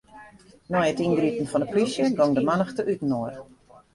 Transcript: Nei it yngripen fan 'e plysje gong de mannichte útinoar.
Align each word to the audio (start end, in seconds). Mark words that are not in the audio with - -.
Nei 0.71 0.87
it 0.91 0.99
yngripen 1.07 1.49
fan 1.51 1.63
'e 1.65 1.67
plysje 1.71 2.03
gong 2.17 2.33
de 2.37 2.41
mannichte 2.47 2.81
útinoar. 2.93 3.33